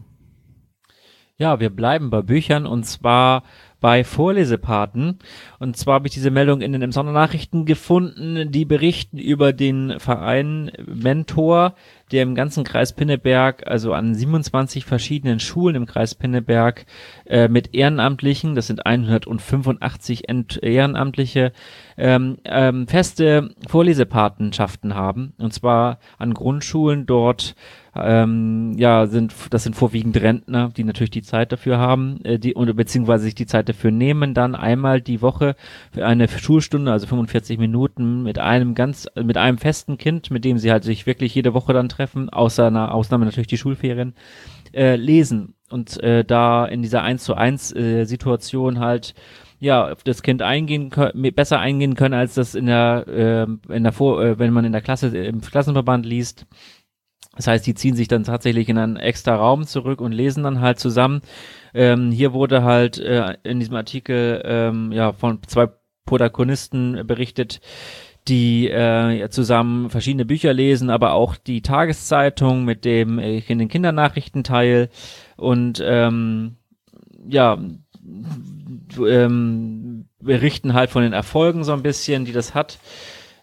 [1.39, 3.43] Ja, wir bleiben bei Büchern und zwar
[3.81, 5.19] bei Vorlesepaten.
[5.59, 10.01] Und zwar habe ich diese Meldung in den Emsonner Nachrichten gefunden, die berichten über den
[10.01, 11.75] Verein Mentor,
[12.13, 16.87] der im ganzen Kreis Pinneberg, also an 27 verschiedenen Schulen im Kreis Pinneberg
[17.27, 21.53] äh, mit Ehrenamtlichen, das sind 185 Ent Ehrenamtliche,
[21.97, 25.35] ähm, ähm, feste Vorlesepatenschaften haben.
[25.39, 27.57] Und zwar an Grundschulen dort
[28.05, 32.55] ähm, ja, sind, das sind vorwiegend Rentner, die natürlich die Zeit dafür haben, äh, die,
[32.55, 35.57] oder beziehungsweise sich die Zeit dafür nehmen, dann einmal die Woche
[35.93, 40.59] für eine Schulstunde, also 45 Minuten mit einem ganz, mit einem festen Kind, mit dem
[40.59, 44.15] sie halt sich wirklich jede Woche dann treffen, außer einer Ausnahme natürlich die Schulferien,
[44.73, 49.15] äh, lesen und äh, da in dieser 1 zu 1 äh, Situation halt
[49.59, 53.83] ja, auf das Kind eingehen können, besser eingehen können, als das in der, äh, in
[53.83, 56.47] der Vor, äh, wenn man in der Klasse, im Klassenverband liest.
[57.37, 60.61] Das heißt, die ziehen sich dann tatsächlich in einen extra Raum zurück und lesen dann
[60.61, 61.21] halt zusammen.
[61.75, 65.69] Ähm, hier wurde halt äh, in diesem Artikel ähm, ja von zwei
[66.07, 67.61] Protagonisten berichtet,
[68.29, 73.69] die äh, zusammen verschiedene Bücher lesen, aber auch die Tageszeitung mit dem äh, in den
[73.69, 74.89] Kindernachrichtenteil
[75.37, 76.57] und ähm,
[77.29, 77.59] ja
[78.99, 82.79] ähm, berichten halt von den Erfolgen so ein bisschen, die das hat.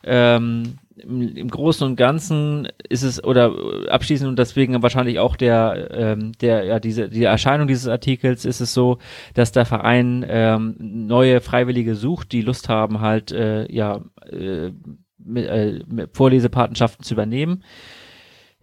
[0.03, 3.53] Ähm, im, im Großen und Ganzen ist es oder
[3.89, 8.61] abschließend und deswegen wahrscheinlich auch der ähm, der ja diese die Erscheinung dieses Artikels ist
[8.61, 8.99] es so,
[9.33, 14.71] dass der Verein ähm, neue Freiwillige sucht, die Lust haben halt äh, ja äh,
[15.17, 17.63] mit, äh, mit Vorlesepatenschaften zu übernehmen.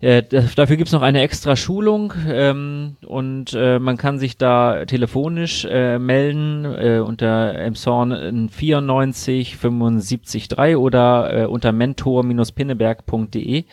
[0.00, 5.66] Äh, dafür gibt's noch eine extra Schulung ähm, und äh, man kann sich da telefonisch
[5.66, 13.64] äh, melden äh, unter Emsorn 94 75 3 oder äh, unter mentor-pinneberg.de.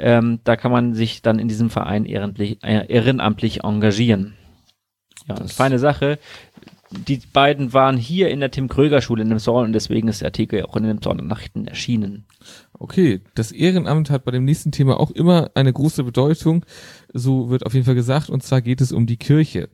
[0.00, 4.34] Ähm, da kann man sich dann in diesem Verein ehrenamtlich, äh, ehrenamtlich engagieren.
[5.28, 6.18] Ja, das ist eine feine Sache.
[6.90, 10.22] Die beiden waren hier in der Tim Kröger Schule in dem Zorn und deswegen ist
[10.22, 12.24] der Artikel auch in den Nachrichten erschienen.
[12.82, 16.64] Okay, das Ehrenamt hat bei dem nächsten Thema auch immer eine große Bedeutung.
[17.12, 18.30] So wird auf jeden Fall gesagt.
[18.30, 19.68] Und zwar geht es um die Kirche.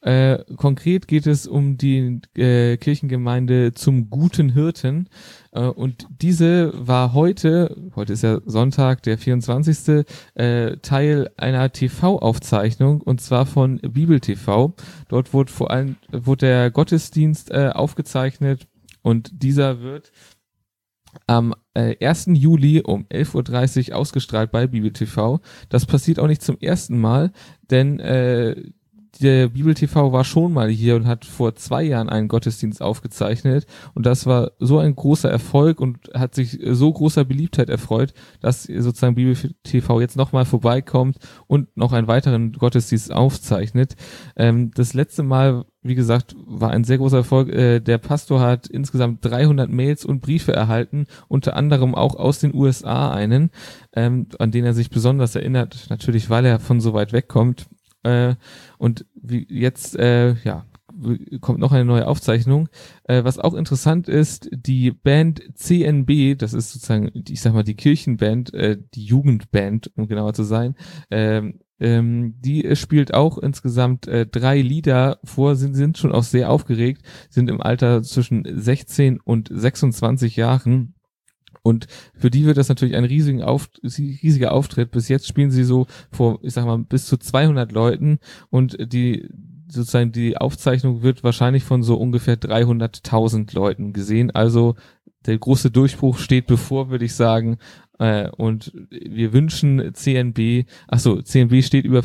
[0.00, 5.08] Äh, konkret geht es um die äh, Kirchengemeinde zum guten Hirten.
[5.50, 10.04] Äh, und diese war heute, heute ist ja Sonntag, der 24.
[10.34, 14.76] Äh, Teil einer TV-Aufzeichnung und zwar von Bibel TV.
[15.08, 18.68] Dort wurde vor allem wurde der Gottesdienst äh, aufgezeichnet
[19.02, 20.12] und dieser wird
[21.26, 22.26] am äh, 1.
[22.32, 24.92] Juli um 11.30 Uhr ausgestrahlt bei Bibel.
[25.68, 27.32] Das passiert auch nicht zum ersten Mal,
[27.70, 28.56] denn äh,
[29.20, 33.66] der Bibel TV war schon mal hier und hat vor zwei Jahren einen Gottesdienst aufgezeichnet
[33.94, 38.64] und das war so ein großer Erfolg und hat sich so großer Beliebtheit erfreut, dass
[38.64, 43.96] sozusagen Bibel TV jetzt nochmal vorbeikommt und noch einen weiteren Gottesdienst aufzeichnet.
[44.36, 47.48] Ähm, das letzte Mal, wie gesagt, war ein sehr großer Erfolg.
[47.50, 52.54] Äh, der Pastor hat insgesamt 300 Mails und Briefe erhalten, unter anderem auch aus den
[52.54, 53.50] USA einen,
[53.94, 57.66] ähm, an den er sich besonders erinnert, natürlich weil er von so weit wegkommt
[58.02, 58.34] äh,
[58.78, 60.66] und wie jetzt, äh, ja,
[61.40, 62.68] kommt noch eine neue Aufzeichnung.
[63.04, 67.76] Äh, was auch interessant ist, die Band CNB, das ist sozusagen, ich sag mal, die
[67.76, 70.74] Kirchenband, äh, die Jugendband, um genauer zu sein,
[71.10, 76.50] ähm, ähm, die spielt auch insgesamt äh, drei Lieder vor, sind, sind schon auch sehr
[76.50, 80.94] aufgeregt, sind im Alter zwischen 16 und 26 Jahren
[81.62, 84.90] und für die wird das natürlich ein riesigen Auf, riesiger Auftritt.
[84.90, 88.18] Bis jetzt spielen sie so vor, ich sag mal, bis zu 200 Leuten
[88.50, 89.28] und die
[89.68, 94.30] sozusagen die Aufzeichnung wird wahrscheinlich von so ungefähr 300.000 Leuten gesehen.
[94.30, 94.74] Also
[95.24, 97.58] der große Durchbruch steht bevor, würde ich sagen.
[97.98, 102.02] Äh, und wir wünschen CNB, ach so, CNB steht über,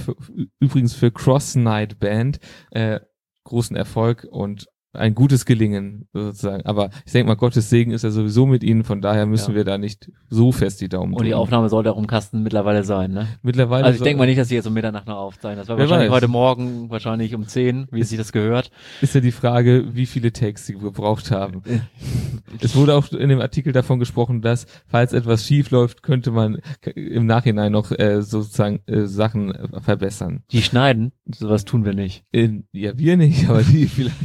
[0.59, 2.39] übrigens für Cross Night Band,
[2.71, 2.99] äh,
[3.43, 4.67] großen Erfolg und
[4.97, 6.65] ein gutes Gelingen sozusagen.
[6.65, 9.57] Aber ich denke mal, Gottes Segen ist ja sowieso mit ihnen, von daher müssen ja.
[9.57, 11.21] wir da nicht so fest die Daumen drücken.
[11.21, 13.27] Und die Aufnahme sollte auch im Kasten mittlerweile sein, ne?
[13.41, 13.86] Mittlerweile.
[13.86, 15.60] Also ich denke mal nicht, dass sie jetzt um Mitternacht noch aufzeichnen.
[15.60, 16.15] Das war wahrscheinlich weiß.
[16.15, 18.71] heute Morgen, wahrscheinlich um 10, wie sich das gehört.
[19.01, 21.62] Ist ja die Frage, wie viele Takes sie gebraucht haben.
[22.62, 26.60] es wurde auch in dem Artikel davon gesprochen, dass, falls etwas schief läuft, könnte man
[26.95, 30.43] im Nachhinein noch äh, sozusagen äh, Sachen äh, verbessern.
[30.51, 31.12] Die schneiden?
[31.25, 32.23] Sowas tun wir nicht.
[32.31, 34.15] In, ja, wir nicht, aber die vielleicht.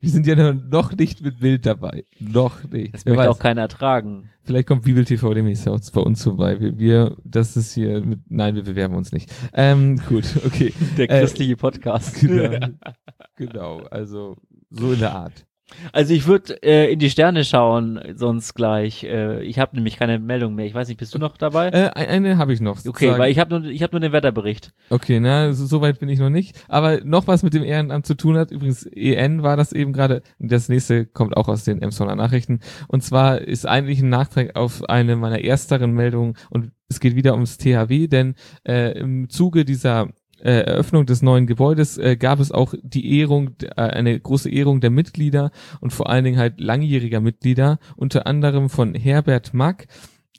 [0.00, 2.04] Wir sind ja noch nicht mit Bild dabei.
[2.18, 2.94] Noch nicht.
[2.94, 4.30] Das möchte auch keiner ertragen.
[4.44, 6.60] Vielleicht kommt Bibel TV demnächst auch bei uns vorbei.
[6.60, 9.32] Wir, wir, das ist hier mit, nein, wir bewerben uns nicht.
[9.52, 10.72] Ähm, gut, okay.
[10.96, 12.20] Der christliche äh, Podcast.
[12.20, 12.68] Genau,
[13.36, 14.36] genau, also
[14.70, 15.46] so in der Art.
[15.92, 19.02] Also ich würde äh, in die Sterne schauen, sonst gleich.
[19.02, 20.64] Äh, ich habe nämlich keine Meldung mehr.
[20.64, 21.68] Ich weiß nicht, bist du noch dabei?
[21.68, 22.84] Äh, eine habe ich noch.
[22.86, 24.72] Okay, weil ich habe nur, ich habe nur den Wetterbericht.
[24.90, 26.56] Okay, na so, so weit bin ich noch nicht.
[26.68, 28.52] Aber noch was mit dem Ehrenamt zu tun hat.
[28.52, 30.22] Übrigens EN war das eben gerade.
[30.38, 32.60] Das nächste kommt auch aus den Emsonner Nachrichten.
[32.86, 37.34] Und zwar ist eigentlich ein Nachtrag auf eine meiner ersteren Meldungen und es geht wieder
[37.34, 40.08] ums THW, denn äh, im Zuge dieser
[40.50, 44.90] Eröffnung des neuen Gebäudes äh, gab es auch die Ehrung, äh, eine große Ehrung der
[44.90, 49.86] Mitglieder und vor allen Dingen halt langjähriger Mitglieder, unter anderem von Herbert Mack,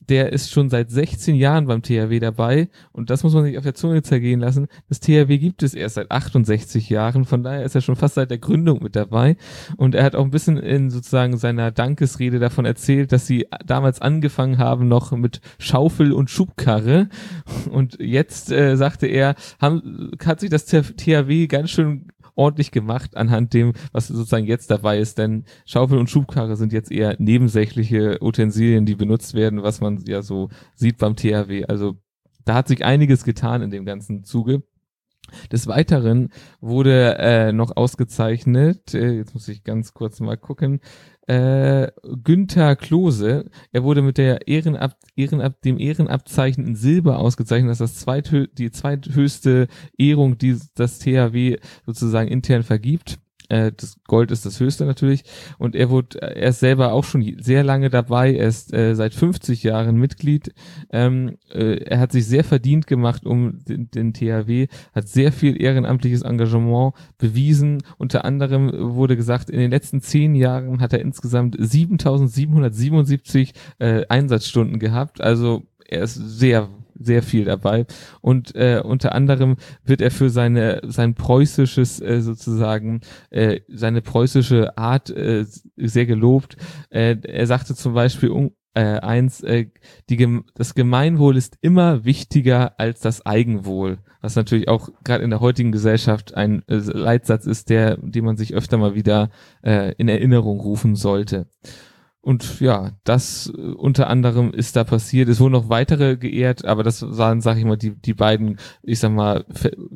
[0.10, 2.70] der ist schon seit 16 Jahren beim THW dabei.
[2.92, 4.68] Und das muss man sich auf der Zunge zergehen lassen.
[4.90, 8.32] Das THW gibt es erst seit 68 Jahren, von daher ist er schon fast seit
[8.32, 9.36] der Gründung mit dabei.
[9.76, 14.02] Und er hat auch ein bisschen in sozusagen seiner Dankesrede davon erzählt, dass sie damals
[14.02, 17.10] angefangen haben noch mit Schaufel und Schubkarre.
[17.70, 23.54] Und jetzt äh, sagte er, haben, hat sich das THW ganz schön ordentlich gemacht anhand
[23.54, 28.86] dem, was sozusagen jetzt dabei ist, denn Schaufel und Schubkarre sind jetzt eher nebensächliche Utensilien,
[28.86, 31.66] die benutzt werden, was man ja so sieht beim THW.
[31.66, 31.98] Also
[32.46, 34.64] da hat sich einiges getan in dem ganzen Zuge.
[35.52, 36.30] Des Weiteren
[36.62, 40.80] wurde äh, noch ausgezeichnet, äh, jetzt muss ich ganz kurz mal gucken,
[41.28, 41.92] äh,
[42.24, 43.50] Günther Klose.
[43.72, 47.70] Er wurde mit der Ehrenab, Ehrenab, dem Ehrenabzeichen in Silber ausgezeichnet.
[47.70, 53.20] Das ist das zweithö die zweithöchste Ehrung, die das THW sozusagen intern vergibt.
[53.50, 55.24] Äh, das Gold ist das höchste natürlich.
[55.58, 58.34] Und er wurde, er ist selber auch schon sehr lange dabei.
[58.34, 60.54] Er ist äh, seit 50 Jahren Mitglied.
[60.92, 65.62] Ähm, äh, er hat sich sehr verdient gemacht um den, den THW, hat sehr viel
[65.62, 67.84] ehrenamtliches Engagement bewiesen.
[67.98, 74.80] Unter anderem wurde gesagt, in den letzten zehn Jahren hat er insgesamt 7777 äh, Einsatzstunden
[74.80, 75.22] gehabt.
[75.22, 77.86] Also er ist sehr sehr viel dabei.
[78.22, 84.78] Und äh, unter anderem wird er für seine sein preußisches äh, sozusagen äh, seine preußische
[84.78, 86.58] Art äh, sehr gelobt.
[86.90, 88.30] Äh, er sagte zum Beispiel
[88.78, 89.72] äh, eins, äh,
[90.08, 95.40] die, das Gemeinwohl ist immer wichtiger als das Eigenwohl, was natürlich auch gerade in der
[95.40, 99.32] heutigen Gesellschaft ein äh, Leitsatz ist, der, den man sich öfter mal wieder
[99.64, 101.48] äh, in Erinnerung rufen sollte.
[102.28, 105.30] Und ja, das äh, unter anderem ist da passiert.
[105.30, 109.00] Es wurden noch weitere geehrt, aber das waren, sag ich mal, die, die beiden, ich
[109.00, 109.46] sag mal,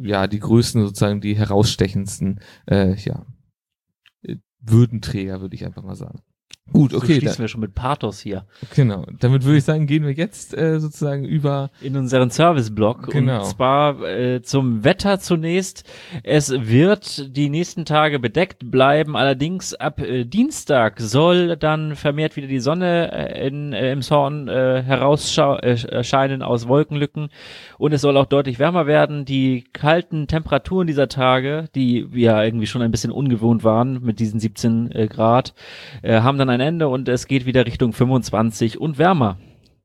[0.02, 3.26] ja, die größten sozusagen, die herausstechendsten, äh, ja,
[4.62, 6.22] Würdenträger, würde ich einfach mal sagen.
[6.74, 8.46] Gut, so okay, schließen da, wir schon mit Pathos hier.
[8.74, 9.06] genau.
[9.20, 13.12] Damit würde ich sagen, gehen wir jetzt äh, sozusagen über in unseren Serviceblock.
[13.12, 13.40] Genau.
[13.40, 15.84] Und zwar äh, zum Wetter zunächst.
[16.24, 19.18] Es wird die nächsten Tage bedeckt bleiben.
[19.18, 24.48] Allerdings ab äh, Dienstag soll dann vermehrt wieder die Sonne äh, in, äh, im Zorn
[24.48, 27.30] äh, herauserscheinen aus Wolkenlücken.
[27.78, 29.26] Und es soll auch deutlich wärmer werden.
[29.26, 34.40] Die kalten Temperaturen dieser Tage, die ja irgendwie schon ein bisschen ungewohnt waren mit diesen
[34.40, 35.54] 17 äh, Grad,
[36.02, 39.38] äh, haben dann ein Ende und es geht wieder Richtung 25 und wärmer.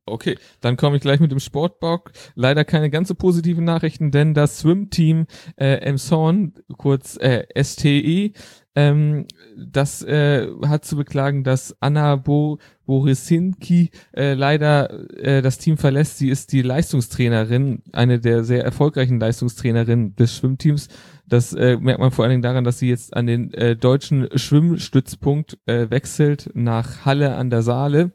[0.09, 2.13] Okay, dann komme ich gleich mit dem Sportbock.
[2.37, 8.31] Leider keine ganz so positiven Nachrichten, denn das Swim-Team äh, Emson, kurz äh, STE,
[8.77, 15.77] ähm, das äh, hat zu beklagen, dass Anna Bo Borisinki äh, leider äh, das Team
[15.77, 16.19] verlässt.
[16.19, 20.89] Sie ist die Leistungstrainerin, eine der sehr erfolgreichen Leistungstrainerinnen des Schwimmteams.
[21.29, 24.29] Das äh, merkt man vor allen Dingen daran, dass sie jetzt an den äh, deutschen
[24.37, 28.13] Schwimmstützpunkt äh, wechselt nach Halle an der Saale.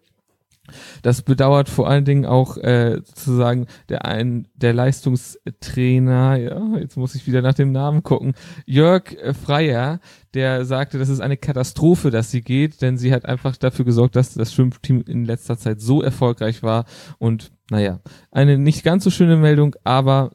[1.01, 7.15] Das bedauert vor allen Dingen auch äh, sozusagen der ein der Leistungstrainer, ja, jetzt muss
[7.15, 8.33] ich wieder nach dem Namen gucken,
[8.65, 9.03] Jörg
[9.43, 9.99] Freier,
[10.33, 14.15] der sagte, das ist eine Katastrophe, dass sie geht, denn sie hat einfach dafür gesorgt,
[14.15, 16.85] dass das Schwimmteam in letzter Zeit so erfolgreich war
[17.17, 17.99] und naja,
[18.31, 20.31] eine nicht ganz so schöne Meldung, aber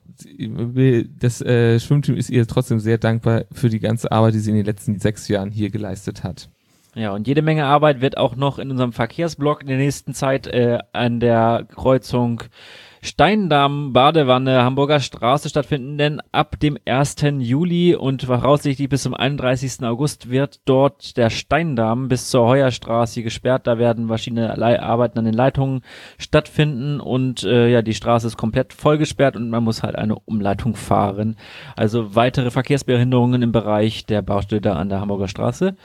[1.21, 4.57] das äh, Schwimmteam ist ihr trotzdem sehr dankbar für die ganze Arbeit, die sie in
[4.57, 6.49] den letzten sechs Jahren hier geleistet hat.
[6.95, 10.47] Ja, und jede Menge Arbeit wird auch noch in unserem Verkehrsblock in der nächsten Zeit
[10.47, 12.43] äh, an der Kreuzung
[13.03, 17.17] Steindamm, Badewanne, Hamburger Straße stattfinden, denn ab dem 1.
[17.39, 19.83] Juli und voraussichtlich bis zum 31.
[19.85, 23.67] August wird dort der Steindamm bis zur Heuerstraße gesperrt.
[23.67, 25.83] Da werden verschiedene Arbeiten an den Leitungen
[26.19, 30.75] stattfinden und äh, ja, die Straße ist komplett vollgesperrt und man muss halt eine Umleitung
[30.75, 31.37] fahren.
[31.77, 35.77] Also weitere Verkehrsbehinderungen im Bereich der Baustelle an der Hamburger Straße.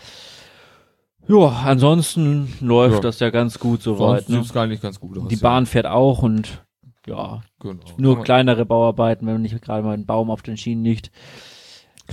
[1.28, 3.00] Ja, ansonsten läuft Ja.
[3.02, 4.26] das ja ganz gut soweit.
[4.26, 4.38] Sonst Ne?
[4.42, 5.28] sieht's gar nicht ganz gut aus.
[5.28, 5.42] Die ja.
[5.42, 6.64] Bahn fährt auch und
[7.08, 7.80] ja, Genau.
[7.98, 11.12] nur Kann man- kleinere Bauarbeiten, wenn nicht gerade mal ein Baum auf den Schienen liegt.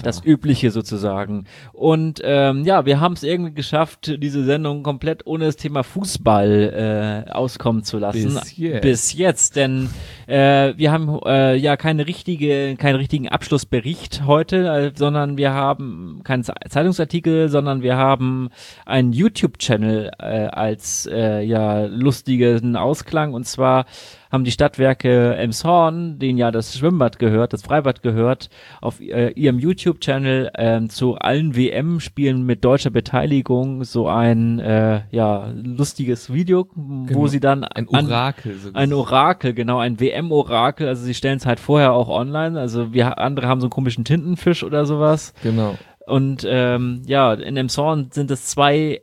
[0.04, 1.46] Das Übliche sozusagen.
[1.72, 7.24] Und ähm, ja, wir haben es irgendwie geschafft, diese Sendung komplett ohne das Thema Fußball
[7.26, 8.34] äh, auskommen zu lassen.
[8.34, 8.82] Bis jetzt.
[8.82, 9.90] Bis jetzt, denn
[10.28, 16.20] äh, wir haben äh, ja keine richtige, keinen richtigen Abschlussbericht heute, äh, sondern wir haben
[16.22, 18.50] keinen Ze- Zeitungsartikel, sondern wir haben
[18.86, 23.84] einen YouTube-Channel äh, als äh, ja lustigen Ausklang und zwar
[24.30, 29.58] haben die Stadtwerke Emshorn, denen ja das Schwimmbad gehört, das Freibad gehört, auf äh, ihrem
[29.58, 37.04] YouTube-Channel ähm, zu allen WM-Spielen mit deutscher Beteiligung so ein äh, ja lustiges Video, wo
[37.06, 37.26] Genau.
[37.26, 38.54] sie dann Ein an- Orakel.
[38.58, 38.92] so ein.
[38.92, 40.88] Orakel, genau, ein WM-Orakel.
[40.88, 42.58] Also sie stellen es halt vorher auch online.
[42.58, 45.32] Also wir andere haben so einen komischen Tintenfisch oder sowas.
[45.42, 45.74] Genau.
[46.06, 49.02] Und ähm, ja, in dem Zorn sind es zwei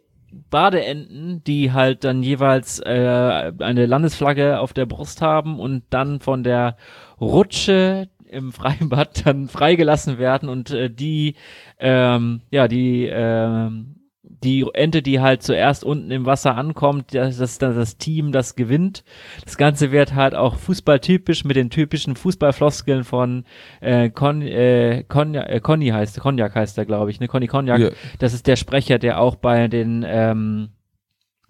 [0.49, 6.43] Badeenten, die halt dann jeweils äh, eine Landesflagge auf der Brust haben und dann von
[6.43, 6.77] der
[7.19, 11.35] Rutsche im Freibad dann freigelassen werden und äh, die
[11.79, 13.95] ähm, ja die ähm,
[14.27, 18.55] die Ente, die halt zuerst unten im Wasser ankommt, das ist dann das Team, das
[18.55, 19.03] gewinnt.
[19.43, 23.45] Das Ganze wird halt auch fußballtypisch mit den typischen Fußballfloskeln von
[23.81, 27.27] äh, Con, äh, Conja, äh, Conny heißt, Cognac heißt er, glaube ich, ne?
[27.27, 27.79] Conny Cognac.
[27.79, 27.89] Ja.
[28.19, 30.69] Das ist der Sprecher, der auch bei den ähm,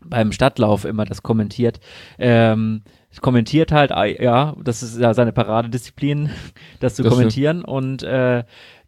[0.03, 1.79] beim Stadtlauf immer das kommentiert.
[2.17, 2.83] Ähm,
[3.21, 6.29] kommentiert halt, ah, ja, das ist ja seine Paradedisziplin,
[6.79, 8.43] das zu Das kommentieren und äh,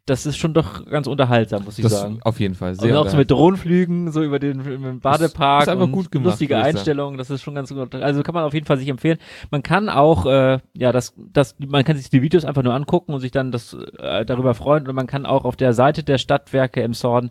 [0.07, 2.19] das ist schon doch ganz unterhaltsam, muss ich Das sagen.
[2.23, 2.71] auf jeden Fall.
[2.71, 5.63] Und Sehr auch so mit Drohnenflügen, so über den Badepark.
[5.63, 6.57] ist einfach und gut gemacht, Lustige.
[6.57, 7.93] Einstellungen, das ist schon ganz gut.
[7.93, 9.17] Also kann man auf jeden Fall sich empfehlen.
[9.51, 13.13] Man kann auch, äh, ja, das, das, man kann sich die Videos einfach nur angucken
[13.13, 14.87] und sich dann das äh, darüber freuen.
[14.87, 17.29] Und man kann auch auf der Seite der Stadtwerke im Zorn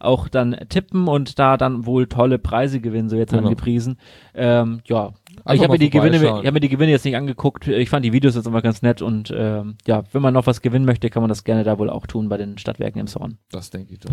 [0.00, 3.44] auch dann tippen und da dann wohl tolle Preise gewinnen, so jetzt Genau.
[3.44, 3.98] angepriesen.
[4.34, 5.12] Ähm, ja,
[5.44, 7.66] Einfach ich habe mir die Gewinne, ich habe mir die Gewinne jetzt nicht angeguckt.
[7.68, 10.60] Ich fand die Videos jetzt immer ganz nett und ähm, ja, wenn man noch was
[10.62, 13.38] gewinnen möchte, kann man das gerne da wohl auch tun bei den Stadtwerken im Zorn.
[13.50, 14.10] Das denke ich doch.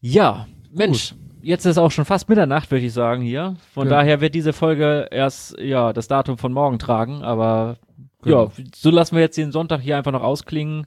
[0.00, 3.56] Ja, Mensch, jetzt ist auch schon fast Mitternacht, würde ich sagen hier.
[3.74, 3.94] Von Ja.
[3.98, 7.76] daher wird diese Folge erst ja das Datum von morgen tragen, aber
[8.22, 8.44] Genau.
[8.56, 10.86] ja, so lassen wir jetzt den Sonntag hier einfach noch ausklingen.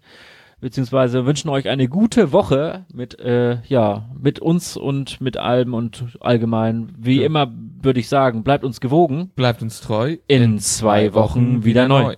[0.64, 6.06] Beziehungsweise wünschen euch eine gute Woche mit, äh, ja, mit uns und mit allem und
[6.22, 6.94] allgemein.
[6.98, 7.26] Wie Ja.
[7.26, 7.52] immer
[7.82, 9.30] würde ich sagen, bleibt uns gewogen.
[9.36, 10.16] Bleibt uns treu.
[10.28, 12.16] In zwei Wochen wieder neu.